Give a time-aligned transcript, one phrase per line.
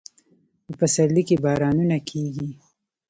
[0.65, 2.49] په پسرلي کې بارانونه کیږي